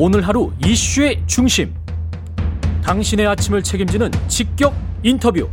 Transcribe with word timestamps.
오늘 0.00 0.24
하루 0.24 0.52
이슈의 0.64 1.24
중심. 1.26 1.74
당신의 2.84 3.26
아침을 3.26 3.64
책임지는 3.64 4.12
직격 4.28 4.72
인터뷰. 5.02 5.48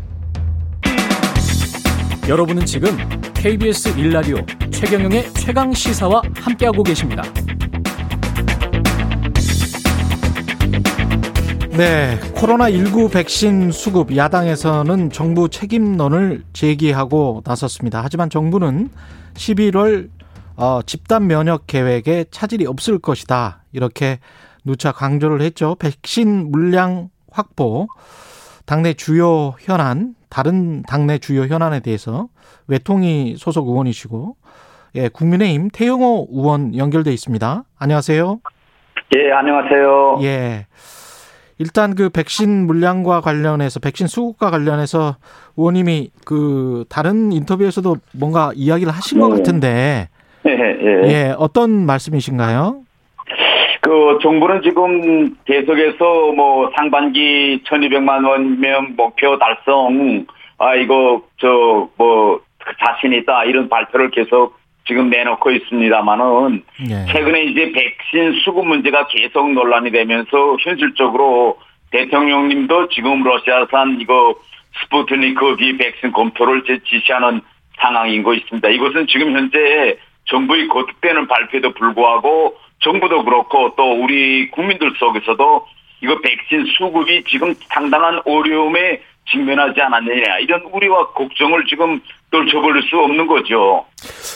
여러분은 2.29 2.63
지금 2.68 2.96
KBS 3.34 3.97
일라디오 3.97 4.38
최경영의 4.70 5.34
최강 5.34 5.73
시사와 5.73 6.21
함께하고 6.36 6.84
계십니다. 6.84 7.23
네, 11.71 12.20
코로나19 12.36 13.12
백신 13.12 13.71
수급 13.71 14.16
야당에서는 14.16 15.09
정부 15.09 15.50
책임론을 15.50 16.43
제기하고 16.54 17.41
나섰습니다. 17.43 18.02
하지만 18.04 18.30
정부는 18.30 18.89
11월 19.34 20.14
어, 20.57 20.81
집단 20.85 21.27
면역 21.27 21.67
계획에 21.67 22.25
차질이 22.31 22.65
없을 22.65 22.99
것이다. 22.99 23.63
이렇게 23.73 24.19
누차 24.63 24.91
강조를 24.91 25.41
했죠. 25.41 25.75
백신 25.75 26.51
물량 26.51 27.09
확보, 27.32 27.87
당내 28.65 28.93
주요 28.93 29.54
현안, 29.60 30.15
다른 30.29 30.82
당내 30.83 31.18
주요 31.19 31.43
현안에 31.43 31.82
대해서 31.82 32.30
외통위 32.67 33.36
소속 33.38 33.67
의원이시고, 33.67 34.38
예, 34.95 35.09
국민의힘 35.09 35.69
태영호 35.72 36.30
의원 36.31 36.75
연결돼 36.75 37.11
있습니다. 37.11 37.63
안녕하세요. 37.77 38.39
예, 39.16 39.31
안녕하세요. 39.31 40.19
예. 40.23 40.67
일단 41.58 41.95
그 41.95 42.09
백신 42.09 42.66
물량과 42.67 43.22
관련해서 43.22 43.80
백신 43.80 44.08
수급과 44.08 44.52
관련해서 44.52 45.17
의원님이 45.58 46.11
그 46.25 46.85
다른 46.89 47.31
인터뷰에서도 47.31 47.97
뭔가 48.13 48.52
이야기를 48.55 48.91
하신 48.91 49.19
것 49.19 49.30
네. 49.30 49.38
같은데 49.38 50.09
예, 50.47 50.52
예. 50.52 51.02
예 51.08 51.35
어떤 51.38 51.85
말씀이신가요? 51.85 52.81
그 53.81 54.19
정부는 54.22 54.61
지금 54.63 55.35
계속해서 55.45 56.31
뭐 56.35 56.71
상반기 56.75 57.61
1,200만 57.65 58.27
원명 58.27 58.93
목표 58.97 59.37
달성, 59.37 60.25
아 60.57 60.75
이거 60.75 61.21
저 61.39 61.89
뭐 61.97 62.41
자신 62.79 63.13
있다 63.13 63.45
이런 63.45 63.69
발표를 63.69 64.11
계속 64.11 64.57
지금 64.87 65.09
내놓고 65.09 65.52
있습니다만은 65.52 66.63
예. 66.89 67.11
최근에 67.11 67.43
이제 67.45 67.71
백신 67.71 68.39
수급 68.43 68.67
문제가 68.67 69.07
계속 69.07 69.52
논란이 69.52 69.91
되면서 69.91 70.57
현실적으로 70.59 71.57
대통령님도 71.91 72.89
지금 72.89 73.23
러시아산 73.23 73.97
이거 73.99 74.35
스푸트니크 74.81 75.55
B 75.55 75.77
백신 75.77 76.11
검토를 76.11 76.63
지시하는 76.63 77.41
상황인 77.77 78.23
거 78.23 78.33
있습니다. 78.33 78.67
이것은 78.69 79.07
지금 79.07 79.35
현재 79.35 79.97
정부의 80.25 80.67
거듭되는 80.67 81.27
발표에도 81.27 81.73
불구하고 81.73 82.55
정부도 82.79 83.23
그렇고 83.23 83.73
또 83.75 84.03
우리 84.03 84.49
국민들 84.51 84.91
속에서도 84.97 85.65
이거 86.01 86.19
백신 86.21 86.65
수급이 86.77 87.23
지금 87.27 87.53
상당한 87.69 88.21
어려움에 88.25 89.01
직면하지 89.31 89.81
않았느냐 89.81 90.39
이런 90.39 90.61
우려와 90.71 91.11
걱정을 91.13 91.65
지금 91.67 91.99
떨쳐버릴 92.31 92.83
수 92.83 92.97
없는 92.97 93.27
거죠. 93.27 93.85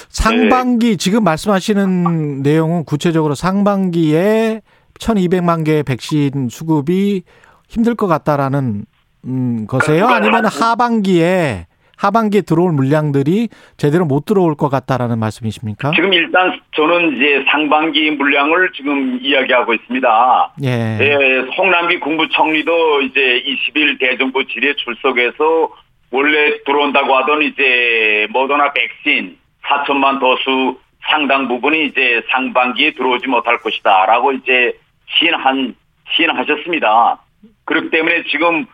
상반기 0.10 0.98
지금 0.98 1.24
말씀하시는 1.24 2.42
내용은 2.42 2.86
구체적으로 2.86 3.36
상반기에 3.36 4.62
1,200만 4.96 5.66
개의 5.66 5.84
백신 5.84 6.50
수급이 6.50 7.24
힘들 7.68 7.96
것 7.96 8.08
같다라는 8.08 8.86
음, 9.26 9.68
거세요? 9.68 10.08
아니면 10.08 10.46
하반기에 10.46 11.68
하반기에 12.00 12.42
들어올 12.42 12.72
물량들이 12.72 13.50
제대로 13.76 14.06
못 14.06 14.24
들어올 14.24 14.56
것 14.56 14.70
같다라는 14.70 15.20
말씀이십니까? 15.20 15.92
지금 15.96 16.14
일단 16.14 16.60
저는 16.72 17.18
이제 17.18 17.44
상반기 17.50 18.12
물량을 18.12 18.72
지금 18.74 19.20
이야기하고 19.22 19.74
있습니다. 19.74 20.54
예. 20.64 20.98
예, 21.02 21.40
홍남기 21.58 22.00
국무총리도 22.00 23.02
이제 23.02 23.44
20일 23.46 24.00
대정부 24.00 24.46
질의에 24.46 24.76
출석해서 24.76 25.70
원래 26.12 26.64
들어온다고 26.64 27.16
하던 27.18 27.44
이제 27.44 28.28
모더나 28.32 28.72
백신 28.72 29.38
4천만 29.64 30.20
도수 30.20 30.80
상당 31.02 31.48
부분이 31.48 31.86
이제 31.88 32.22
상반기에 32.30 32.94
들어오지 32.94 33.28
못할 33.28 33.58
것이다라고 33.60 34.32
이제 34.34 34.74
시인한 35.18 35.76
시인하셨습니다. 36.12 37.20
그렇기 37.66 37.90
때문에 37.90 38.24
지금 38.32 38.66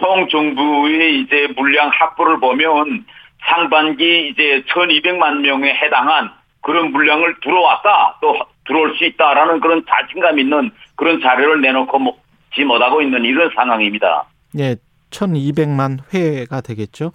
총 0.00 0.28
정부의 0.28 1.20
이제 1.20 1.48
물량 1.56 1.90
확보를 1.92 2.40
보면 2.40 3.04
상반기 3.46 4.28
이제 4.28 4.62
1,200만 4.68 5.40
명에 5.40 5.74
해당한 5.74 6.30
그런 6.60 6.92
물량을 6.92 7.36
들어왔다 7.40 8.18
또 8.20 8.36
들어올 8.66 8.96
수 8.96 9.04
있다라는 9.04 9.60
그런 9.60 9.84
자신감 9.88 10.38
있는 10.38 10.70
그런 10.96 11.20
자료를 11.20 11.60
내놓고 11.60 12.18
지 12.54 12.64
못하고 12.64 13.02
있는 13.02 13.24
이런 13.24 13.50
상황입니다. 13.54 14.24
예. 14.58 14.76
1200만 15.10 15.98
회가 16.12 16.60
되겠죠. 16.60 17.12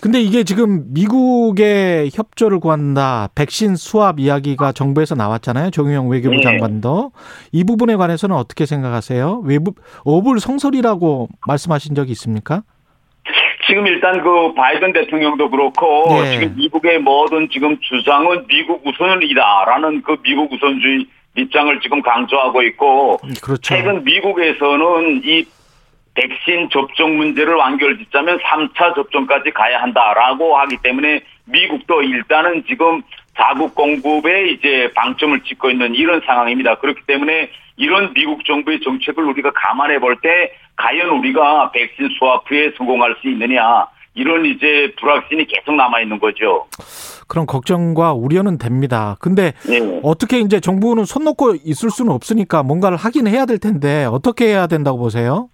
근데 0.00 0.20
이게 0.20 0.44
지금 0.44 0.84
미국의 0.92 2.10
협조를 2.12 2.60
구한다. 2.60 3.28
백신 3.34 3.76
수합 3.76 4.20
이야기가 4.20 4.72
정부에서 4.72 5.14
나왔잖아요. 5.14 5.70
정유영 5.70 6.08
외교부 6.08 6.36
네. 6.36 6.42
장관도. 6.42 7.12
이 7.52 7.64
부분에 7.64 7.96
관해서는 7.96 8.36
어떻게 8.36 8.66
생각하세요? 8.66 9.42
외부 9.44 9.72
어불 10.04 10.40
성설이라고 10.40 11.28
말씀하신 11.46 11.94
적이 11.94 12.12
있습니까? 12.12 12.62
지금 13.66 13.86
일단 13.86 14.22
그 14.22 14.52
바이든 14.54 14.92
대통령도 14.92 15.50
그렇고 15.50 16.06
네. 16.22 16.32
지금 16.32 16.54
미국의 16.56 16.98
모든 16.98 17.48
지금 17.50 17.78
주장은 17.80 18.46
미국 18.46 18.86
우선이다라는 18.86 20.02
그 20.02 20.16
미국 20.22 20.52
우선주의 20.52 21.06
입장을 21.36 21.80
지금 21.80 22.02
강조하고 22.02 22.62
있고 22.62 23.18
그렇죠. 23.42 23.60
최근 23.62 24.04
미국에서는 24.04 25.22
이 25.24 25.44
백신 26.14 26.68
접종 26.70 27.16
문제를 27.16 27.54
완결 27.54 27.98
짓자면 27.98 28.38
3차 28.38 28.94
접종까지 28.94 29.50
가야 29.50 29.82
한다라고 29.82 30.56
하기 30.58 30.78
때문에 30.82 31.22
미국도 31.46 32.02
일단은 32.02 32.64
지금 32.68 33.02
자국 33.36 33.74
공급에 33.74 34.48
이제 34.50 34.90
방점을 34.94 35.40
찍고 35.40 35.70
있는 35.70 35.94
이런 35.94 36.20
상황입니다. 36.24 36.76
그렇기 36.76 37.02
때문에 37.06 37.50
이런 37.76 38.12
미국 38.14 38.44
정부의 38.44 38.80
정책을 38.80 39.24
우리가 39.24 39.50
감안해 39.52 39.98
볼 39.98 40.16
때 40.22 40.52
과연 40.76 41.08
우리가 41.10 41.70
백신 41.72 42.08
수합 42.18 42.42
후에 42.48 42.72
성공할 42.76 43.16
수 43.20 43.28
있느냐 43.28 43.86
이런 44.14 44.44
이제 44.46 44.92
불확신이 45.00 45.46
계속 45.46 45.74
남아 45.74 46.00
있는 46.00 46.18
거죠. 46.20 46.66
그런 47.26 47.46
걱정과 47.46 48.12
우려는 48.12 48.58
됩니다. 48.58 49.16
근데 49.20 49.52
네. 49.68 50.00
어떻게 50.04 50.38
이제 50.38 50.60
정부는 50.60 51.04
손 51.04 51.24
놓고 51.24 51.56
있을 51.64 51.90
수는 51.90 52.12
없으니까 52.12 52.62
뭔가를 52.62 52.96
하긴 52.96 53.26
해야 53.26 53.46
될 53.46 53.58
텐데 53.58 54.04
어떻게 54.04 54.46
해야 54.46 54.66
된다고 54.66 54.98
보세요? 54.98 55.48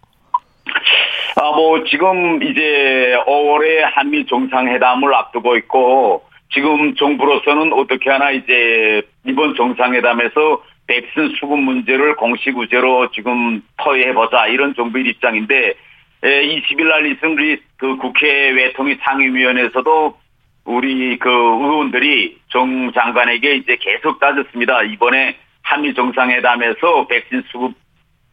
아, 1.43 1.53
뭐, 1.53 1.83
지금 1.85 2.43
이제 2.43 3.17
5월에 3.27 3.81
한미 3.95 4.27
정상회담을 4.27 5.15
앞두고 5.15 5.57
있고, 5.57 6.23
지금 6.53 6.95
정부로서는 6.97 7.73
어떻게 7.73 8.11
하나 8.11 8.31
이제 8.31 9.01
이번 9.25 9.55
정상회담에서 9.55 10.63
백신 10.87 11.35
수급 11.41 11.61
문제를 11.61 12.17
공식 12.17 12.59
우제로 12.59 13.11
지금 13.13 13.63
터의해보자 13.79 14.49
이런 14.49 14.75
정부의 14.75 15.07
입장인데, 15.07 15.73
20일 16.23 16.85
날 16.87 17.07
있은 17.07 17.33
우리 17.33 17.59
그 17.79 17.97
국회 17.97 18.51
외통위 18.51 18.99
상임위원회에서도 19.01 20.19
우리 20.67 21.19
그 21.19 21.31
의원들이 21.31 22.37
정 22.51 22.93
장관에게 22.93 23.55
이제 23.55 23.79
계속 23.81 24.21
따졌습니다. 24.21 24.83
이번에 24.83 25.37
한미 25.63 25.95
정상회담에서 25.95 27.07
백신 27.07 27.45
수급 27.51 27.73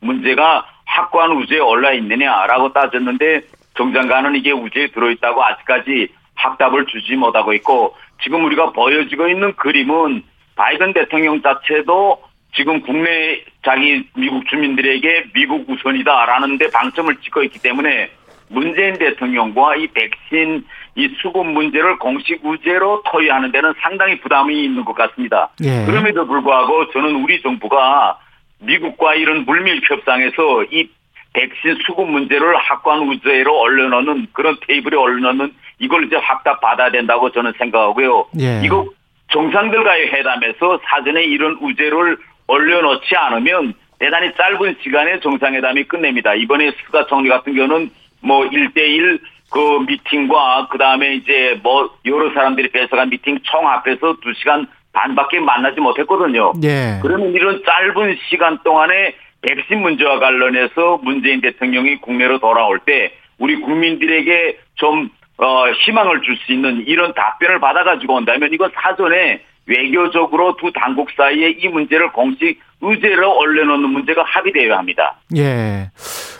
문제가 0.01 0.65
확고한 0.87 1.31
우주에 1.31 1.59
올라 1.59 1.93
있느냐라고 1.93 2.73
따졌는데 2.73 3.41
정 3.75 3.93
장관은 3.93 4.35
이게 4.35 4.51
우주에 4.51 4.87
들어있다고 4.87 5.43
아직까지 5.43 6.09
확답을 6.35 6.85
주지 6.87 7.15
못하고 7.15 7.53
있고 7.53 7.95
지금 8.23 8.45
우리가 8.45 8.71
보여지고 8.71 9.27
있는 9.27 9.53
그림은 9.55 10.23
바이든 10.55 10.93
대통령 10.93 11.41
자체도 11.41 12.23
지금 12.55 12.81
국내 12.81 13.43
자기 13.63 14.07
미국 14.15 14.47
주민들에게 14.47 15.25
미국 15.33 15.69
우선이다라는 15.69 16.57
데 16.57 16.69
방점을 16.71 17.15
찍고 17.17 17.43
있기 17.43 17.59
때문에 17.59 18.09
문재인 18.49 18.97
대통령과 18.97 19.75
이 19.75 19.87
백신 19.87 20.65
이 20.95 21.15
수급 21.21 21.45
문제를 21.45 21.99
공식 21.99 22.43
우제로 22.43 23.03
토의하는 23.03 23.51
데는 23.51 23.73
상당히 23.81 24.19
부담이 24.19 24.63
있는 24.63 24.83
것 24.85 24.93
같습니다. 24.93 25.49
예. 25.63 25.85
그럼에도 25.85 26.25
불구하고 26.25 26.89
저는 26.91 27.15
우리 27.17 27.41
정부가 27.41 28.17
미국과 28.59 29.15
이런 29.15 29.45
물밀 29.45 29.81
협상에서 29.83 30.63
이 30.71 30.89
백신 31.33 31.77
수급 31.85 32.09
문제를 32.09 32.55
확고한 32.55 33.07
의제로 33.07 33.59
올려놓는 33.59 34.27
그런 34.33 34.57
테이블에 34.65 34.97
올려놓는 34.97 35.53
이걸 35.79 36.05
이제 36.05 36.15
확답 36.15 36.59
받아야 36.61 36.89
된다고 36.89 37.31
저는 37.31 37.53
생각하고요. 37.57 38.27
예. 38.39 38.61
이거 38.63 38.87
정상들과의 39.31 40.11
회담에서 40.13 40.79
사전에 40.85 41.23
이런 41.23 41.57
의제를 41.61 42.17
올려놓지 42.47 43.15
않으면 43.15 43.73
대단히 43.99 44.31
짧은 44.35 44.77
시간에 44.81 45.19
정상회담이 45.19 45.83
끝납니다. 45.83 46.33
이번에 46.33 46.71
스가 46.85 47.05
총리 47.07 47.29
같은 47.29 47.53
경우는 47.55 47.91
뭐 48.21 48.47
1대1 48.49 49.19
그 49.49 49.59
미팅과 49.87 50.67
그 50.69 50.77
다음에 50.77 51.15
이제 51.15 51.59
뭐 51.63 51.89
여러 52.05 52.31
사람들이 52.33 52.69
배석한 52.69 53.09
미팅 53.09 53.39
총 53.43 53.67
합해서 53.67 54.17
2시간 54.17 54.67
반밖에 54.97 55.39
만나지 55.39 55.79
못했거든요. 55.79 56.53
예. 56.63 56.99
그러면 57.01 57.33
이런 57.33 57.61
짧은 57.63 58.17
시간 58.29 58.57
동안에 58.63 59.13
백신 59.41 59.81
문제와 59.81 60.19
관련해서 60.19 60.99
문재인 61.03 61.41
대통령이 61.41 61.97
국내로 62.01 62.39
돌아올 62.39 62.79
때 62.79 63.13
우리 63.37 63.59
국민들에게 63.61 64.57
좀 64.75 65.09
어, 65.37 65.69
희망을 65.85 66.21
줄 66.23 66.35
수 66.37 66.51
있는 66.51 66.83
이런 66.87 67.13
답변을 67.13 67.59
받아가지고 67.59 68.15
온다면 68.15 68.51
이거 68.51 68.69
사전에 68.73 69.41
외교적으로 69.67 70.55
두 70.55 70.71
당국 70.73 71.09
사이에 71.15 71.51
이 71.59 71.67
문제를 71.67 72.11
공식 72.11 72.59
의제로 72.81 73.37
올려놓는 73.37 73.89
문제가 73.89 74.23
합의되어야 74.23 74.77
합니다. 74.77 75.17
예. 75.35 75.91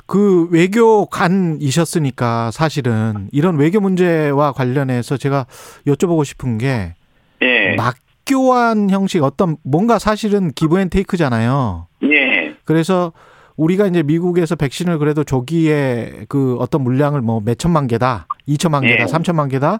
그 0.08 0.48
외교관이셨으니까 0.52 2.52
사실은 2.52 3.28
이런 3.32 3.58
외교 3.58 3.80
문제와 3.80 4.54
관련해서 4.54 5.18
제가 5.18 5.46
여쭤보고 5.86 6.26
싶은 6.26 6.58
게 6.58 6.96
예. 7.42 7.76
막 7.76 7.96
교환 8.28 8.90
형식 8.90 9.24
어떤 9.24 9.58
뭔가 9.64 10.00
사실은 10.00 10.52
기브앤테이크잖아요. 10.52 11.88
예. 12.04 12.56
그래서 12.66 13.14
우리가 13.56 13.88
이제 13.88 14.04
미국에서 14.04 14.56
백신을 14.56 15.00
그래도 15.00 15.24
조기에 15.24 16.26
그 16.30 16.58
어떤 16.60 16.82
물량을 16.82 17.22
뭐 17.22 17.40
몇 17.42 17.58
천만 17.58 17.88
개다, 17.88 18.28
이천만 18.46 18.84
개다, 18.84 19.04
예. 19.04 19.08
삼천만 19.08 19.50
개다 19.50 19.80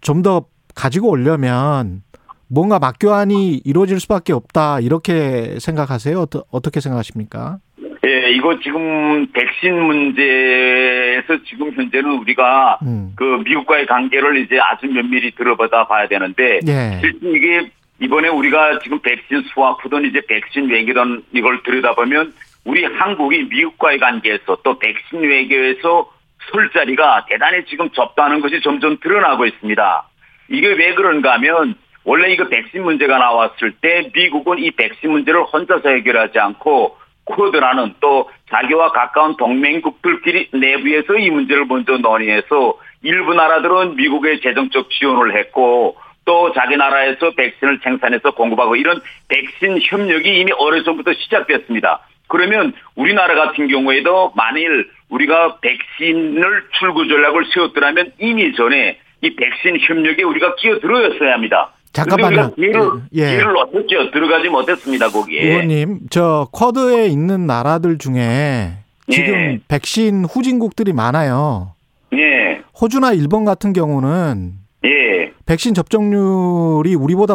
좀 0.00 0.22
더 0.22 0.44
가지고 0.74 1.08
오려면 1.10 2.02
뭔가 2.48 2.78
막교환이 2.78 3.56
이루어질 3.64 3.98
수밖에 4.00 4.32
없다 4.32 4.80
이렇게 4.80 5.56
생각하세요? 5.60 6.20
어떠, 6.20 6.44
어떻게 6.50 6.80
생각하십니까? 6.80 7.58
예, 8.08 8.30
이거 8.30 8.58
지금 8.60 9.26
백신 9.32 9.78
문제에서 9.82 11.42
지금 11.46 11.70
현재는 11.72 12.10
우리가 12.20 12.78
음. 12.82 13.12
그 13.16 13.42
미국과의 13.44 13.84
관계를 13.84 14.38
이제 14.38 14.58
아주 14.58 14.86
면밀히 14.86 15.30
들어보다 15.32 15.86
봐야 15.86 16.08
되는데 16.08 16.60
예. 16.66 16.98
실제 17.00 17.18
이게 17.28 17.70
이번에 18.00 18.28
우리가 18.28 18.78
지금 18.78 18.98
백신 19.00 19.42
수확후든 19.52 20.06
이제 20.06 20.22
백신 20.26 20.70
외교든 20.70 21.24
이걸 21.32 21.62
들여다보면 21.64 22.32
우리 22.64 22.84
한국이 22.84 23.44
미국과의 23.50 23.98
관계에서 23.98 24.58
또 24.62 24.78
백신 24.78 25.20
외교에서 25.20 26.10
설 26.50 26.70
자리가 26.70 27.26
대단히 27.28 27.64
지금 27.66 27.90
좁다는 27.90 28.40
것이 28.40 28.62
점점 28.62 28.96
드러나고 29.00 29.44
있습니다. 29.44 30.08
이게 30.48 30.68
왜 30.68 30.94
그런가 30.94 31.34
하면 31.34 31.74
원래 32.04 32.32
이거 32.32 32.48
백신 32.48 32.84
문제가 32.84 33.18
나왔을 33.18 33.72
때 33.82 34.10
미국은 34.14 34.58
이 34.60 34.70
백신 34.70 35.10
문제를 35.10 35.42
혼자서 35.42 35.90
해결하지 35.90 36.38
않고 36.38 36.96
쿼드라는 37.28 37.94
또 38.00 38.30
자기와 38.50 38.92
가까운 38.92 39.36
동맹국들끼리 39.36 40.50
내부에서 40.52 41.14
이 41.14 41.30
문제를 41.30 41.66
먼저 41.66 41.96
논의해서 41.98 42.78
일부 43.02 43.34
나라들은 43.34 43.96
미국의 43.96 44.40
재정적 44.40 44.90
지원을 44.90 45.36
했고 45.36 45.96
또 46.24 46.52
자기 46.52 46.76
나라에서 46.76 47.30
백신을 47.30 47.80
생산해서 47.82 48.32
공급하고 48.32 48.76
이런 48.76 49.00
백신 49.28 49.78
협력이 49.80 50.40
이미 50.40 50.52
오래전부터 50.52 51.14
시작됐습니다. 51.14 52.00
그러면 52.28 52.74
우리나라 52.94 53.34
같은 53.34 53.68
경우에도 53.68 54.32
만일 54.36 54.90
우리가 55.08 55.58
백신을 55.60 56.64
출구 56.78 57.08
전략을 57.08 57.46
세웠더라면 57.54 58.12
이미 58.18 58.54
전에 58.54 58.98
이 59.22 59.34
백신 59.34 59.78
협력에 59.80 60.22
우리가 60.22 60.54
끼어들어였어야 60.56 61.32
합니다. 61.32 61.70
잠깐만요. 62.04 62.54
기회를, 62.54 62.90
예. 63.14 63.26
기회를 63.30 63.56
얻었죠. 63.56 64.10
들어가지 64.12 64.48
못했습니다, 64.48 65.08
거기에. 65.08 65.42
의원님, 65.42 66.00
저 66.10 66.48
쿼드에 66.52 67.06
있는 67.06 67.46
나라들 67.46 67.98
중에 67.98 68.78
지금 69.10 69.34
예. 69.34 69.60
백신 69.68 70.24
후진국들이 70.24 70.92
많아요. 70.92 71.74
예, 72.14 72.62
호주나 72.80 73.12
일본 73.12 73.44
같은 73.44 73.72
경우는 73.72 74.54
예. 74.84 75.32
백신 75.46 75.74
접종률이 75.74 76.94
우리보다 76.94 77.34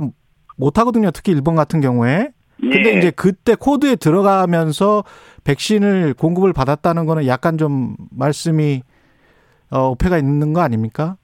못하거든요. 0.55 1.11
특히 1.11 1.31
일본 1.31 1.55
같은 1.55 1.81
경우에. 1.81 2.29
근데 2.59 2.93
예. 2.93 2.97
이제 2.97 3.11
그때 3.11 3.55
쿼드에 3.55 3.95
들어가면서 3.95 5.03
백신을 5.43 6.13
공급을 6.13 6.53
받았다는 6.53 7.05
거는 7.05 7.27
약간 7.27 7.57
좀 7.57 7.95
말씀이 8.11 8.81
어, 9.69 9.93
오해가 9.99 10.17
있는 10.17 10.53
거 10.53 10.61
아닙니까? 10.61 11.17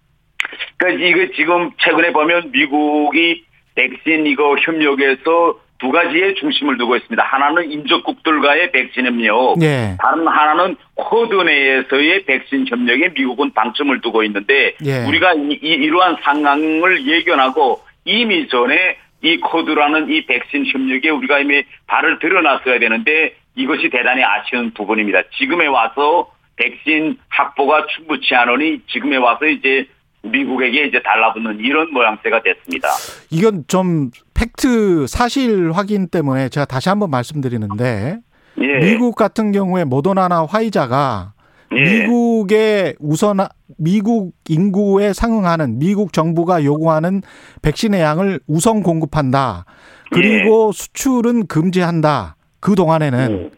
그러니까 0.79 1.05
이거 1.05 1.31
지금 1.35 1.71
최근에 1.77 2.11
보면 2.13 2.51
미국이 2.51 3.43
백신 3.75 4.25
이거 4.27 4.55
협력에서 4.57 5.59
두 5.77 5.91
가지의 5.91 6.35
중심을 6.35 6.77
두고 6.77 6.95
있습니다. 6.97 7.23
하나는 7.23 7.71
인접국들과의 7.71 8.71
백신 8.71 9.05
협력, 9.05 9.61
예. 9.61 9.95
다른 10.01 10.27
하나는 10.27 10.75
쿼드 10.95 11.35
내에서의 11.35 12.25
백신 12.25 12.65
협력에 12.67 13.09
미국은 13.15 13.53
방점을 13.53 14.01
두고 14.01 14.23
있는데 14.23 14.73
예. 14.85 15.05
우리가 15.07 15.33
이, 15.35 15.59
이- 15.61 15.67
이러한 15.67 16.17
상황을 16.21 17.07
예견하고 17.07 17.79
이미 18.03 18.47
전에 18.49 18.97
이 19.21 19.37
쿼드라는 19.37 20.09
이 20.11 20.25
백신 20.25 20.65
협력에 20.65 21.09
우리가 21.09 21.39
이미 21.39 21.63
발을 21.87 22.19
들여놨어야 22.19 22.79
되는데 22.79 23.35
이것이 23.55 23.89
대단히 23.89 24.23
아쉬운 24.23 24.71
부분입니다. 24.73 25.23
지금에 25.37 25.67
와서 25.67 26.29
백신 26.57 27.17
확보가 27.29 27.85
충분치 27.87 28.35
않으니 28.35 28.81
지금에 28.87 29.15
와서 29.15 29.45
이제 29.45 29.85
미국에게 30.23 30.85
이제 30.85 31.01
달라붙는 31.01 31.59
이런 31.59 31.91
모양새가 31.93 32.41
됐습니다. 32.43 32.89
이건 33.29 33.63
좀 33.67 34.11
팩트 34.33 35.07
사실 35.07 35.71
확인 35.71 36.07
때문에 36.07 36.49
제가 36.49 36.65
다시 36.65 36.89
한번 36.89 37.09
말씀드리는데 37.09 38.19
예. 38.61 38.79
미국 38.79 39.15
같은 39.15 39.51
경우에 39.51 39.85
모더나나 39.85 40.45
화이자가 40.45 41.33
예. 41.71 41.81
미국의 41.81 42.95
우선 42.99 43.37
미국 43.77 44.33
인구에 44.47 45.13
상응하는 45.13 45.79
미국 45.79 46.13
정부가 46.13 46.63
요구하는 46.63 47.21
백신의 47.61 48.01
양을 48.01 48.39
우선 48.47 48.83
공급한다. 48.83 49.65
그리고 50.11 50.71
수출은 50.71 51.47
금지한다. 51.47 52.35
그 52.59 52.75
동안에는 52.75 53.51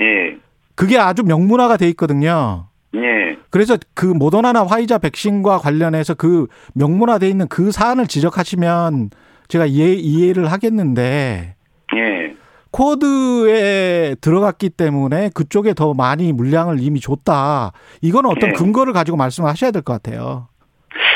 예. 0.00 0.36
그게 0.74 0.96
아주 0.96 1.24
명문화가 1.24 1.76
돼 1.76 1.88
있거든요. 1.88 2.68
예. 2.94 3.27
그래서 3.50 3.76
그 3.94 4.06
모더나나 4.06 4.66
화이자 4.66 4.98
백신과 4.98 5.58
관련해서 5.58 6.14
그 6.14 6.46
명문화돼 6.74 7.28
있는 7.28 7.48
그 7.48 7.70
사안을 7.72 8.06
지적하시면 8.06 9.10
제가 9.48 9.66
이해, 9.66 9.94
이해를 9.94 10.50
하겠는데 10.52 11.54
예. 11.96 12.34
코드에 12.70 14.14
들어갔기 14.20 14.70
때문에 14.70 15.30
그쪽에 15.34 15.72
더 15.72 15.94
많이 15.94 16.32
물량을 16.32 16.76
이미 16.80 17.00
줬다. 17.00 17.72
이건 18.02 18.26
어떤 18.26 18.50
네. 18.50 18.52
근거를 18.52 18.92
가지고 18.92 19.16
말씀을 19.16 19.48
하셔야 19.48 19.70
될 19.70 19.82
것 19.82 19.94
같아요. 19.94 20.48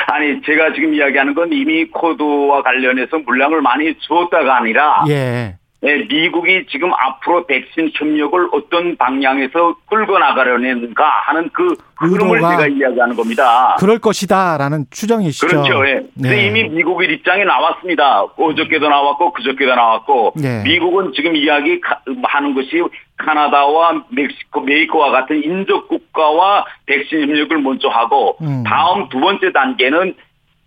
아니 0.06 0.40
제가 0.42 0.72
지금 0.74 0.94
이야기하는 0.94 1.34
건 1.34 1.52
이미 1.52 1.86
코드와 1.90 2.62
관련해서 2.62 3.18
물량을 3.18 3.60
많이 3.62 3.94
주었다가 3.98 4.58
아니라 4.58 5.04
예. 5.08 5.12
예, 5.12 5.56
미국이 6.08 6.64
지금 6.70 6.92
앞으로 6.94 7.44
백신 7.46 7.90
협력을 7.94 8.48
어떤 8.52 8.96
방향에서 8.96 9.74
끌고 9.86 10.16
나가려는가 10.18 11.04
하는 11.26 11.50
그 11.52 11.74
흐름을 11.96 12.38
제가 12.38 12.66
이야기하는 12.68 13.16
겁니다. 13.16 13.76
그럴 13.80 13.98
것이다라는 13.98 14.86
추정이시죠. 14.90 15.46
그렇죠. 15.48 15.86
예. 15.88 16.00
네. 16.14 16.46
이미 16.46 16.68
미국의 16.68 17.12
입장이 17.14 17.44
나왔습니다. 17.44 18.22
어저께도 18.36 18.88
나왔고 18.88 19.32
그저께도 19.32 19.74
나왔고 19.74 20.34
네. 20.36 20.62
미국은 20.62 21.12
지금 21.14 21.34
이야기 21.34 21.80
가- 21.80 22.00
하는 22.24 22.54
것이 22.54 22.80
카나다와 23.18 24.04
멕시코, 24.08 24.60
메이코와 24.60 25.10
같은 25.10 25.42
인접 25.44 25.88
국가와 25.88 26.64
백신 26.86 27.22
협력을 27.22 27.58
먼저 27.58 27.88
하고 27.88 28.36
음. 28.40 28.62
다음 28.64 29.08
두 29.08 29.18
번째 29.20 29.50
단계는 29.52 30.14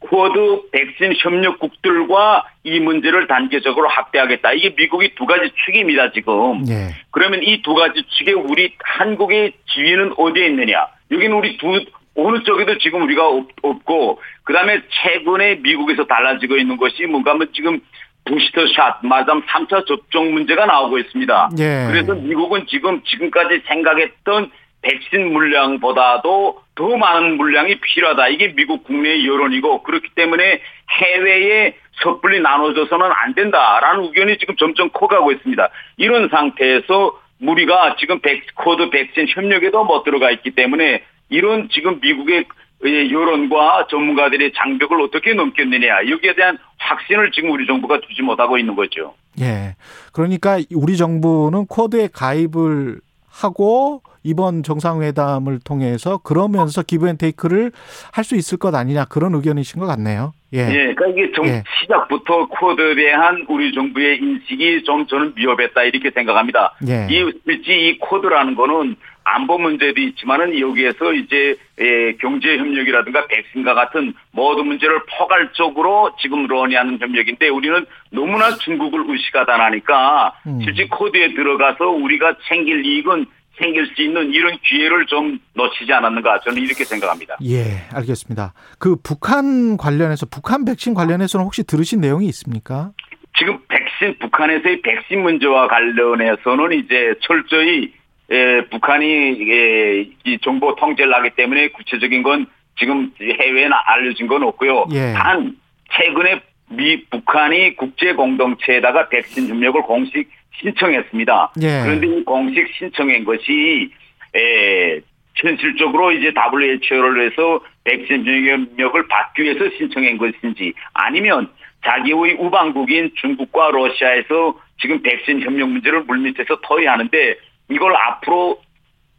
쿼드 0.09 0.69
백신 0.71 1.13
협력국들과 1.17 2.43
이 2.63 2.79
문제를 2.79 3.27
단계적으로 3.27 3.88
확대하겠다. 3.89 4.53
이게 4.53 4.74
미국이 4.75 5.13
두 5.15 5.25
가지 5.25 5.51
축입니다, 5.65 6.12
지금. 6.12 6.67
예. 6.67 6.89
그러면 7.12 7.41
이 7.43 7.62
두 7.62 7.74
가지 7.74 8.03
축에 8.09 8.33
우리 8.33 8.74
한국의 8.83 9.53
지위는 9.74 10.13
어디에 10.17 10.47
있느냐? 10.47 10.88
여기는 11.12 11.35
우리 11.35 11.57
두 11.57 11.79
어느 12.17 12.43
쪽에도 12.43 12.77
지금 12.77 13.01
우리가 13.03 13.27
없, 13.27 13.47
없고 13.62 14.21
그 14.43 14.53
다음에 14.53 14.81
최근에 14.89 15.55
미국에서 15.55 16.05
달라지고 16.05 16.55
있는 16.57 16.77
것이 16.77 17.05
뭔가 17.05 17.31
하면 17.31 17.47
지금 17.53 17.79
부스터샷 18.25 19.00
말하자면 19.05 19.43
3차 19.43 19.85
접종 19.85 20.33
문제가 20.33 20.65
나오고 20.65 20.97
있습니다. 21.00 21.50
예. 21.59 21.88
그래서 21.89 22.15
미국은 22.15 22.65
지금 22.67 23.01
지금까지 23.03 23.62
생각했던 23.67 24.51
백신 24.86 25.34
물량보다도 25.34 26.62
더 26.75 26.98
많은 26.98 27.38
물량이 27.38 27.80
필요하다. 27.80 28.27
이게 28.27 28.54
미국 28.54 28.84
국내의 28.84 29.25
여론이고 29.25 29.82
그렇기 29.84 30.10
때문에 30.13 30.62
해외에 30.89 31.75
섣불리 32.04 32.39
나눠줘서는 32.41 33.05
안 33.12 33.34
된다라는 33.34 34.04
의견이 34.06 34.38
지금 34.38 34.56
점점 34.58 34.89
커가고 34.89 35.32
있습니다. 35.32 35.70
이런 35.98 36.30
상태에서 36.30 37.20
우리가 37.42 37.96
지금 37.98 38.20
백, 38.20 38.44
쿼드 38.55 38.89
백신 38.89 39.27
협력에도 39.30 39.84
못 39.84 40.04
들어가 40.04 40.30
있기 40.32 40.51
때문에 40.51 41.04
이런 41.30 41.70
지금 41.70 42.00
미국의 42.01 42.46
여론과 42.84 43.88
전문가들의 43.89 44.54
장벽을 44.56 45.01
어떻게 45.01 45.34
넘겼느냐 45.34 46.10
여기에 46.10 46.36
대한 46.36 46.58
확신을 46.77 47.32
지금 47.32 47.51
우리 47.51 47.65
정부가 47.65 48.00
두지 48.01 48.22
못하고 48.22 48.58
있는 48.58 48.75
거죠. 48.75 49.15
예. 49.39 49.75
그러니까 50.13 50.60
우리 50.75 50.96
정부는 50.96 51.65
쿼드에 51.65 52.10
가입을 52.13 53.00
하고 53.32 54.01
이번 54.25 54.63
정상회담을 54.63 55.60
통해서 55.63 56.17
그러면서 56.17 56.82
give 56.81 57.05
and 57.05 57.24
take를 57.24 57.72
할 58.12 58.25
수 58.25 58.36
있을 58.36 58.58
것 58.58 58.74
아니냐 58.74 59.05
그런 59.05 59.36
의견이신 59.36 59.79
것 59.79 59.86
같네요. 59.86 60.34
예. 60.51 60.62
예, 60.62 60.94
그러니까 60.96 61.08
이게 61.08 61.32
정, 61.36 61.46
예. 61.46 61.63
시작부터 61.79 62.48
코드에 62.48 62.96
대한 62.96 63.46
우리 63.48 63.72
정부의 63.72 64.17
인식이 64.17 64.84
좀 64.84 65.05
저는 65.05 65.34
미흡했다 65.36 65.84
이렇게 65.84 66.10
생각합니다. 66.10 66.74
예. 66.88 67.08
이 67.12 67.32
실제 67.46 67.72
이 67.72 68.00
코드라는 68.00 68.55
거는 68.55 68.96
안보 69.24 69.60
문제도 69.60 70.00
있지만은 70.01 70.60
여기에서 70.60 71.13
이제 71.13 71.55
예, 71.79 72.15
경제 72.20 72.58
협력이라든가 72.58 73.27
백신과 73.27 73.75
같은 73.75 74.13
모든 74.32 74.65
문제를 74.67 75.01
포괄적으로 75.17 76.15
지금 76.20 76.48
논의하는 76.48 76.98
협력인데 77.00 77.50
우리는 77.50 77.86
너무나 78.10 78.55
중국을 78.55 79.03
의식하다 79.08 79.58
나니까 79.58 80.34
음. 80.48 80.62
실제 80.63 80.88
코드에 80.88 81.36
들어가서 81.36 81.89
우리가 81.89 82.38
챙길 82.48 82.86
이익은 82.86 83.25
생길 83.57 83.88
수 83.88 84.01
있는 84.01 84.31
이런 84.31 84.57
기회를 84.63 85.05
좀 85.05 85.39
놓치지 85.53 85.91
않았는가 85.93 86.41
저는 86.41 86.62
이렇게 86.62 86.83
생각합니다. 86.83 87.38
예, 87.43 87.88
알겠습니다. 87.93 88.53
그 88.79 88.95
북한 89.01 89.77
관련해서 89.77 90.25
북한 90.25 90.65
백신 90.65 90.93
관련해서는 90.93 91.45
혹시 91.45 91.63
들으신 91.63 92.01
내용이 92.01 92.25
있습니까? 92.27 92.91
지금 93.38 93.59
백신 93.67 94.19
북한에서의 94.19 94.81
백신 94.81 95.21
문제와 95.21 95.67
관련해서는 95.67 96.74
이제 96.74 97.15
철저히 97.21 97.93
예, 98.31 98.65
북한이 98.71 99.05
예, 99.05 100.01
이 100.25 100.38
정보 100.41 100.75
통제를 100.75 101.13
하기 101.13 101.31
때문에 101.35 101.69
구체적인 101.69 102.24
건 102.24 102.47
지금 102.77 103.12
해외에 103.21 103.69
알려진 103.85 104.27
건 104.27 104.43
없고요. 104.43 104.88
예. 104.93 105.13
단 105.13 105.55
최근에 105.93 106.41
미 106.69 107.05
북한이 107.05 107.75
국제 107.75 108.13
공동체에다가 108.13 109.10
백신 109.10 109.48
협력을 109.48 109.81
공식 109.84 110.29
신청했습니다. 110.60 111.53
예. 111.62 111.81
그런데 111.84 112.07
이 112.07 112.24
공식 112.24 112.67
신청한 112.77 113.24
것이 113.25 113.91
에, 114.36 115.01
현실적으로 115.36 116.12
이제 116.12 116.34
WHO를 116.34 117.29
해서 117.29 117.60
백신 117.84 118.25
협력을 118.25 119.07
받기 119.07 119.43
위해서 119.43 119.69
신청한 119.77 120.17
것인지 120.17 120.74
아니면 120.93 121.50
자기의 121.84 122.36
우방국인 122.39 123.12
중국과 123.15 123.72
러시아에서 123.72 124.60
지금 124.81 125.01
백신 125.01 125.41
협력 125.41 125.69
문제를 125.69 126.03
물밑에서 126.03 126.62
토의하는데 126.62 127.36
이걸 127.69 127.95
앞으로 127.95 128.60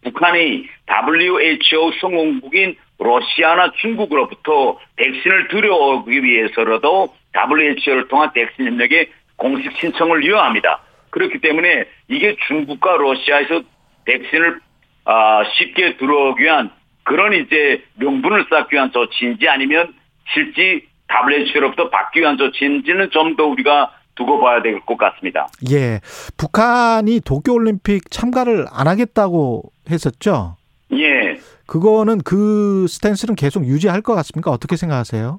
북한의 0.03 0.69
WHO 0.89 1.93
성원국인 2.01 2.77
러시아나 2.99 3.73
중국으로부터 3.73 4.79
백신을 4.97 5.49
들여오기 5.49 6.23
위해서라도 6.23 7.15
WHO를 7.37 8.09
통한 8.09 8.33
백신 8.33 8.67
협력에 8.67 9.11
공식 9.37 9.71
신청을 9.79 10.27
요합니다. 10.27 10.81
그렇기 11.11 11.41
때문에 11.41 11.85
이게 12.09 12.37
중국과 12.49 12.97
러시아에서 12.97 13.63
백신을 14.05 14.61
아, 15.05 15.43
쉽게 15.57 15.97
들어오기 15.99 16.43
위한 16.43 16.71
그런 17.05 17.33
이제 17.35 17.85
명분을 17.97 18.47
쌓기 18.51 18.75
위한 18.75 18.91
조치인지 18.93 19.49
아니면 19.49 19.95
실제 20.35 20.81
WHO로부터 21.09 21.91
받기 21.91 22.21
위한 22.21 22.37
조치인지는 22.37 23.11
좀 23.11 23.37
더 23.37 23.45
우리가 23.47 23.93
두고 24.17 24.41
봐야 24.41 24.63
될 24.63 24.81
것 24.81 24.97
같습니다. 24.97 25.47
예. 25.71 26.01
북한이 26.39 27.21
도쿄올림픽 27.21 28.11
참가를 28.11 28.65
안 28.73 28.89
하겠다고 28.89 29.63
했었죠? 29.91 30.57
예. 30.93 31.39
그거는 31.67 32.19
그 32.25 32.87
스탠스는 32.89 33.35
계속 33.37 33.67
유지할 33.67 34.01
것 34.01 34.15
같습니까? 34.15 34.51
어떻게 34.51 34.77
생각하세요? 34.77 35.39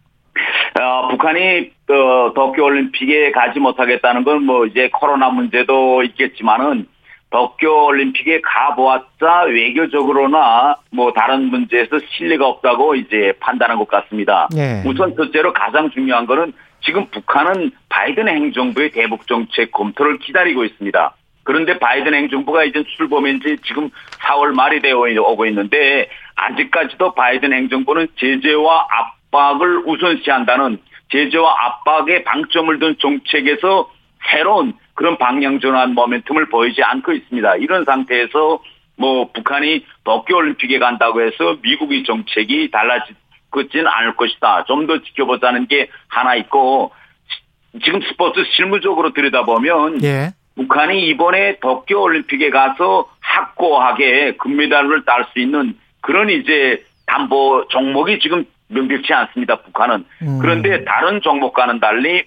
어, 0.79 1.07
북한이 1.09 1.71
어, 1.89 2.33
도쿄올림픽에 2.33 3.31
가지 3.31 3.59
못하겠다는 3.59 4.23
건 4.23 4.43
뭐 4.43 4.65
이제 4.65 4.89
코로나 4.93 5.29
문제도 5.29 6.03
있겠지만은 6.03 6.87
도쿄올림픽에 7.29 8.41
가보았자 8.41 9.43
외교적으로나 9.47 10.75
뭐 10.91 11.11
다른 11.11 11.49
문제에서 11.49 11.99
신뢰가 12.11 12.47
없다고 12.47 12.95
이제 12.95 13.33
판단한 13.39 13.77
것 13.77 13.87
같습니다. 13.87 14.47
예. 14.55 14.81
우선 14.85 15.15
첫째로 15.15 15.51
가장 15.53 15.89
중요한 15.91 16.25
거는 16.25 16.53
지금 16.81 17.07
북한은 17.07 17.71
바이든 17.89 18.27
행정부의 18.27 18.91
대북 18.91 19.27
정책 19.27 19.71
검토를 19.71 20.19
기다리고 20.19 20.63
있습니다. 20.63 21.15
그런데 21.43 21.79
바이든 21.79 22.13
행정부가 22.13 22.63
이제 22.63 22.83
출범한 22.95 23.39
지 23.41 23.57
지금 23.65 23.89
4월 24.19 24.53
말이 24.53 24.81
되어 24.81 24.97
오고 24.99 25.45
있는데 25.47 26.09
아직까지도 26.35 27.13
바이든 27.13 27.51
행정부는 27.51 28.07
제재와 28.17 28.87
압 28.89 29.16
박을 29.31 29.83
우선시한다는 29.85 30.79
제재와 31.11 31.55
압박에 31.65 32.23
방점을 32.23 32.79
둔 32.79 32.95
정책에서 32.99 33.89
새로운 34.29 34.73
그런 34.93 35.17
방향 35.17 35.59
전환 35.59 35.95
모멘텀을 35.95 36.49
보이지 36.49 36.83
않고 36.83 37.13
있습니다. 37.13 37.55
이런 37.57 37.85
상태에서 37.85 38.59
뭐 38.97 39.31
북한이 39.31 39.85
도쿄올림픽에 40.03 40.79
간다고 40.79 41.21
해서 41.21 41.57
미국의 41.61 42.03
정책이 42.03 42.71
달라지지는 42.71 43.87
않을 43.87 44.15
것이다. 44.15 44.65
좀 44.65 44.87
더 44.87 44.97
지켜보자는 45.01 45.67
게 45.67 45.89
하나 46.07 46.35
있고 46.35 46.91
지금 47.83 48.01
스포츠 48.01 48.43
실무적으로 48.55 49.13
들여다보면 49.13 50.03
예. 50.03 50.31
북한이 50.55 51.07
이번에 51.09 51.59
도쿄올림픽에 51.59 52.49
가서 52.49 53.07
확고하게 53.21 54.37
금메달을 54.37 55.05
딸 55.05 55.25
수 55.31 55.39
있는 55.39 55.77
그런 56.01 56.29
이제 56.29 56.83
담보 57.05 57.67
종목이 57.69 58.19
지금 58.19 58.45
명백치 58.69 59.13
않습니다. 59.13 59.57
북한은. 59.61 60.05
음. 60.21 60.39
그런데 60.41 60.83
다른 60.83 61.21
종목과는 61.21 61.79
달리 61.79 62.25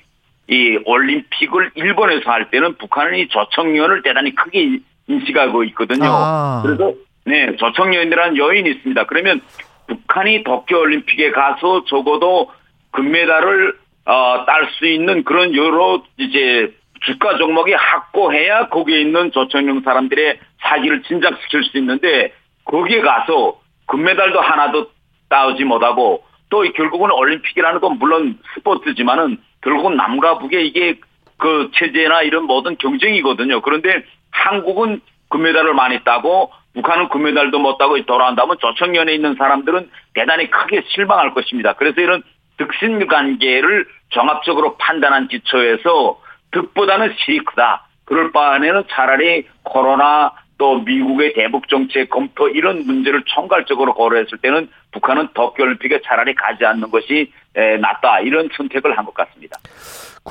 이 0.49 0.79
올림픽을 0.85 1.73
일본에서 1.75 2.31
할 2.31 2.51
때는 2.51 2.77
북한이 2.77 3.29
조청년을 3.29 4.03
대단히 4.03 4.35
크게 4.35 4.81
인식하고 5.07 5.65
있거든요. 5.65 6.07
아. 6.07 6.63
그래서 6.65 6.93
네 7.25 7.55
조청년이라는 7.57 8.37
요인이 8.37 8.69
있습니다. 8.69 9.07
그러면 9.07 9.41
북한이 9.87 10.45
도쿄올림픽에 10.45 11.31
가서 11.33 11.85
적어도 11.85 12.51
금메달을 12.93 13.79
어, 14.07 14.45
딸 14.47 14.69
수 14.73 14.87
있는 14.87 15.25
그런 15.25 15.55
여러 15.55 16.03
이제 16.17 16.75
주가 17.03 17.37
종목이 17.37 17.73
확고해야 17.73 18.69
거기에 18.69 19.01
있는 19.01 19.31
조청용 19.33 19.83
사람들의 19.83 20.39
사기를 20.61 21.03
진작시킬 21.03 21.65
수 21.65 21.79
있는데 21.79 22.33
거기에 22.65 23.01
가서 23.01 23.61
금메달도 23.87 24.41
하나도 24.41 24.91
따오지 25.29 25.65
못하고 25.65 26.25
또 26.51 26.63
결국은 26.73 27.11
올림픽이라는 27.11 27.81
건 27.81 27.99
물론 27.99 28.39
스포츠지만은 28.55 29.39
결국은 29.63 29.97
남과 29.97 30.39
북의 30.39 30.69
이게 30.69 30.99
그 31.39 31.71
체제나 31.75 32.23
이런 32.23 32.45
모든 32.45 32.77
경쟁이거든요. 32.77 33.63
그런데 33.63 34.05
한국은 34.31 35.01
금메달을 35.31 35.75
많이 35.75 36.03
따고 36.05 36.53
북한은 36.75 37.09
금메달도 37.09 37.59
못 37.59 37.79
따고 37.79 38.01
돌아온다면 38.05 38.59
조청년에 38.61 39.15
있는 39.15 39.35
사람들은 39.37 39.91
대단히 40.15 40.51
크게 40.51 40.85
실망할 40.89 41.35
것입니다. 41.35 41.75
그래서 41.75 42.01
이런 42.01 42.23
득신 42.59 43.07
관계를 43.07 43.87
종합적으로 44.11 44.77
판단한 44.77 45.29
기초에서 45.29 46.21
득보다는 46.53 47.15
실이 47.19 47.39
크다. 47.45 47.87
그럴 48.05 48.33
바에는 48.33 48.85
차라리 48.91 49.47
코로나 49.63 50.33
또 50.61 50.79
미국의 50.81 51.33
대북 51.33 51.69
정책 51.69 52.11
검토 52.11 52.47
이런 52.51 52.85
문제를 52.85 53.23
총괄적으로 53.25 53.95
고려했을 53.95 54.37
때는 54.43 54.69
북한은 54.93 55.29
도쿄올림픽에 55.33 56.03
차라리 56.05 56.35
가지 56.35 56.67
않는 56.67 56.91
것이 56.91 57.33
에, 57.57 57.79
낫다 57.79 58.21
이런 58.21 58.51
선택을 58.55 58.97
한 58.99 59.07
것 59.07 59.15
같습니다. 59.15 59.57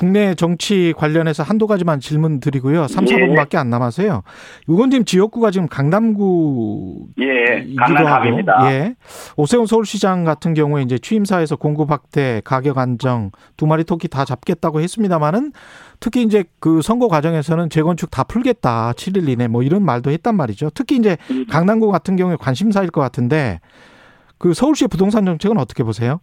국내 0.00 0.34
정치 0.34 0.94
관련해서 0.96 1.42
한두 1.42 1.66
가지만 1.66 2.00
질문 2.00 2.40
드리고요. 2.40 2.88
3, 2.88 3.06
예. 3.06 3.16
4분밖에 3.16 3.56
안 3.56 3.68
남아서요. 3.68 4.22
의원님 4.66 5.04
지역구가 5.04 5.50
지금 5.50 5.68
강남구 5.68 7.08
예, 7.20 7.58
이기도 7.60 7.82
강남갑입니다. 7.82 8.72
예. 8.72 8.94
오세훈 9.36 9.66
서울시장 9.66 10.24
같은 10.24 10.54
경우에 10.54 10.80
이제 10.80 10.96
취임사에서 10.98 11.56
공급 11.56 11.90
확대, 11.90 12.40
가격 12.46 12.78
안정, 12.78 13.30
두 13.58 13.66
마리 13.66 13.84
토끼 13.84 14.08
다 14.08 14.24
잡겠다고 14.24 14.80
했습니다만은 14.80 15.52
특히 16.00 16.22
이제 16.22 16.44
그 16.60 16.80
선거 16.80 17.06
과정에서는 17.08 17.68
재건축 17.68 18.10
다 18.10 18.24
풀겠다. 18.24 18.92
7일 18.92 19.28
이내 19.28 19.48
뭐 19.48 19.62
이런 19.62 19.84
말도 19.84 20.10
했단 20.12 20.34
말이죠. 20.34 20.70
특히 20.72 20.96
이제 20.96 21.18
음. 21.30 21.44
강남구 21.50 21.90
같은 21.92 22.16
경우에 22.16 22.36
관심사일 22.40 22.88
것 22.88 23.02
같은데 23.02 23.60
그 24.38 24.54
서울시의 24.54 24.88
부동산 24.88 25.26
정책은 25.26 25.58
어떻게 25.58 25.82
보세요? 25.82 26.20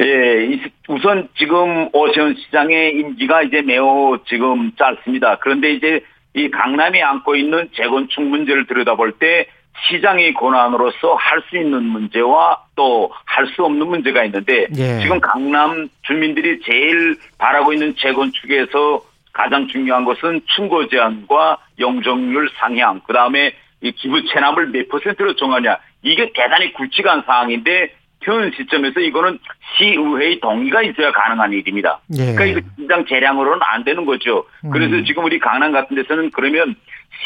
예, 0.00 0.44
이- 0.44 0.62
우선 0.88 1.28
지금 1.36 1.88
오세훈 1.92 2.34
시장의 2.36 2.92
임기가 2.98 3.42
이제 3.42 3.62
매우 3.62 4.16
지금 4.28 4.70
짧습니다. 4.78 5.38
그런데 5.40 5.72
이제 5.72 6.00
이 6.34 6.48
강남이 6.50 7.02
안고 7.02 7.34
있는 7.34 7.68
재건축 7.74 8.22
문제를 8.22 8.66
들여다볼 8.66 9.12
때 9.18 9.46
시장의 9.88 10.34
권한으로서 10.34 11.14
할 11.14 11.40
수 11.48 11.56
있는 11.56 11.84
문제와 11.84 12.58
또 12.76 13.10
할 13.26 13.46
수 13.54 13.64
없는 13.64 13.86
문제가 13.86 14.24
있는데 14.24 14.66
예. 14.76 15.00
지금 15.00 15.20
강남 15.20 15.88
주민들이 16.02 16.60
제일 16.60 17.16
바라고 17.38 17.72
있는 17.72 17.94
재건축에서 17.96 19.00
가장 19.32 19.66
중요한 19.68 20.04
것은 20.04 20.40
충고 20.46 20.88
제한과 20.88 21.58
용적률 21.78 22.50
상향, 22.58 23.00
그 23.06 23.12
다음에 23.12 23.52
이 23.80 23.92
기부 23.92 24.24
체납을 24.26 24.66
몇 24.70 24.88
퍼센트로 24.88 25.34
정하냐 25.36 25.78
이게 26.02 26.32
대단히 26.34 26.72
굵직한 26.72 27.22
사항인데 27.24 27.94
현 28.22 28.50
시점에서 28.52 29.00
이거는 29.00 29.38
시의회의 29.76 30.40
동의가 30.40 30.82
있어야 30.82 31.12
가능한 31.12 31.52
일입니다. 31.52 32.00
예. 32.18 32.34
그러니까 32.34 32.44
이거 32.44 32.60
시장 32.78 33.06
재량으로는 33.06 33.60
안 33.62 33.84
되는 33.84 34.04
거죠. 34.04 34.44
그래서 34.72 34.96
음. 34.96 35.04
지금 35.04 35.24
우리 35.24 35.38
강남 35.38 35.72
같은 35.72 35.96
데서는 35.96 36.30
그러면 36.32 36.74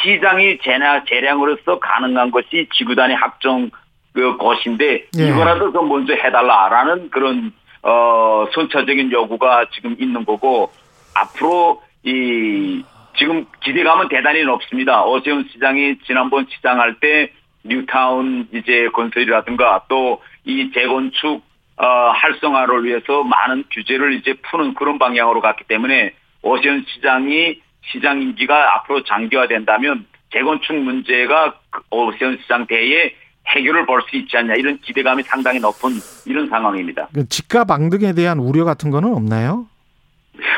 시장이 0.02 0.58
재량, 0.58 1.04
재량으로서 1.06 1.78
가능한 1.78 2.30
것이 2.30 2.68
지구 2.74 2.94
단위 2.94 3.14
확정 3.14 3.70
그 4.12 4.36
것인데 4.36 5.06
예. 5.18 5.28
이거라도 5.28 5.72
좀 5.72 5.88
먼저 5.88 6.12
해달라라는 6.12 7.10
그런 7.10 7.52
어, 7.82 8.46
선차적인 8.52 9.10
요구가 9.10 9.66
지금 9.72 9.96
있는 9.98 10.24
거고, 10.24 10.70
앞으로 11.14 11.82
이, 12.04 12.82
지금 13.16 13.44
기대감은 13.64 14.08
대단히 14.08 14.42
높습니다. 14.44 15.04
오세훈 15.04 15.48
시장이 15.52 15.98
지난번 16.06 16.46
시장할 16.48 16.94
때 17.00 17.32
뉴타운 17.64 18.48
이제 18.52 18.88
건설이라든가 18.92 19.84
또 19.88 20.22
이 20.44 20.70
재건축 20.72 21.42
어, 21.76 21.86
활성화를 22.10 22.84
위해서 22.84 23.22
많은 23.24 23.64
규제를 23.70 24.14
이제 24.14 24.34
푸는 24.34 24.74
그런 24.74 24.98
방향으로 24.98 25.40
갔기 25.40 25.64
때문에 25.64 26.12
오세훈 26.42 26.84
시장이 26.86 27.60
시장 27.86 28.20
임기가 28.20 28.74
앞으로 28.74 29.02
장기화된다면 29.04 30.06
재건축 30.32 30.76
문제가 30.76 31.54
그 31.70 31.82
오세훈 31.90 32.38
시장 32.42 32.66
대에 32.66 33.14
해결을 33.46 33.86
볼수 33.86 34.16
있지 34.16 34.36
않냐 34.36 34.54
이런 34.54 34.78
기대감이 34.78 35.22
상당히 35.24 35.58
높은 35.58 35.90
이런 36.26 36.48
상황입니다. 36.48 37.08
그 37.12 37.28
집값 37.28 37.70
앙등에 37.70 38.12
대한 38.12 38.38
우려 38.38 38.64
같은 38.64 38.90
거는 38.90 39.12
없나요? 39.12 39.66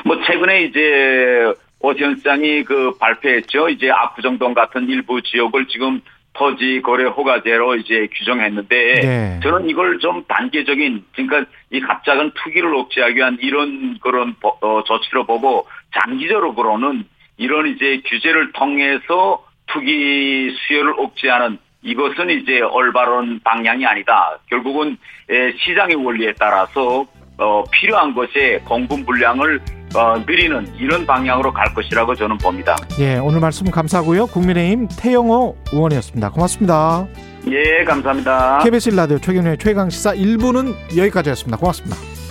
뭐 0.05 0.21
최근에 0.27 0.65
이제 0.65 1.55
오세훈 1.81 2.17
시장이 2.17 2.65
그 2.65 2.97
발표했죠. 2.99 3.69
이제 3.71 3.91
압구정동 3.91 4.55
같은 4.55 4.89
일부 4.89 5.23
지역을 5.23 5.67
지금 5.69 6.01
토지 6.35 6.83
거래 6.83 7.05
허가제로 7.05 7.77
이제 7.77 8.09
규정했는데 8.13 8.95
네. 9.01 9.41
저는 9.43 9.71
이걸 9.71 9.99
좀 10.01 10.25
단계적인 10.27 11.05
그러니까 11.15 11.51
이 11.71 11.81
갑작은 11.81 12.33
투기를 12.35 12.75
억제하기 12.75 13.17
위한 13.17 13.39
이런 13.41 13.99
그런 14.01 14.35
보- 14.41 14.57
어, 14.61 14.83
조치로 14.85 15.25
보고 15.27 15.67
장기적으로는 15.95 17.05
이런 17.37 17.67
이제 17.69 18.03
규제를 18.07 18.53
통해서 18.53 19.45
투기 19.67 20.55
수요를 20.67 20.95
억제하는 20.99 21.59
이것은 21.83 22.31
이제 22.31 22.61
올바른 22.63 23.41
방향이 23.45 23.85
아니다. 23.87 24.39
결국은 24.51 24.97
에, 25.31 25.53
시장의 25.59 25.97
원리에 25.97 26.33
따라서 26.39 27.07
어, 27.39 27.65
필요한 27.71 28.15
것에 28.15 28.61
공급 28.65 29.01
물량을 29.01 29.61
어, 29.95 30.19
늘리는 30.27 30.75
이런 30.79 31.07
방향으로 31.07 31.53
갈 31.53 31.73
것이라고 31.73 32.15
저는 32.15 32.39
봅니다. 32.39 32.77
예, 32.99 33.17
오늘 33.19 33.41
말씀 33.41 33.71
감사하고요. 33.71 34.27
국민의힘 34.27 34.89
태영호 34.89 35.57
의원이었습니다. 35.73 36.31
고맙습니다. 36.31 37.07
예, 37.49 37.85
감사합니다. 37.85 38.61
KBS 38.65 38.91
라디오 38.91 39.19
최경련의 39.19 39.59
최강 39.59 39.91
시사 39.91 40.15
1부는 40.15 40.75
여기까지였습니다. 40.97 41.59
고맙습니다. 41.59 42.24